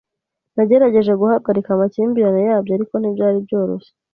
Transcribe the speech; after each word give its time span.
Nagerageje 0.55 1.11
guhagarika 1.21 1.69
amakimbirane 1.73 2.41
yabo, 2.47 2.69
ariko 2.77 2.93
ntibyari 2.97 3.37
byoroshye. 3.45 3.91